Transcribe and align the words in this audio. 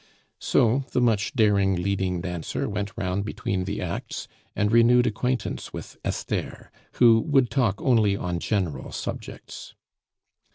So 0.39 0.83
the 0.93 0.99
much 0.99 1.33
daring 1.35 1.75
leading 1.75 2.21
dancer 2.21 2.67
went 2.67 2.91
round 2.97 3.23
between 3.23 3.65
the 3.65 3.81
acts 3.81 4.27
and 4.55 4.71
renewed 4.71 5.05
acquaintance 5.05 5.73
with 5.73 5.95
Esther, 6.03 6.71
who 6.93 7.19
would 7.19 7.51
talk 7.51 7.79
only 7.83 8.17
on 8.17 8.39
general 8.39 8.91
subjects. 8.91 9.75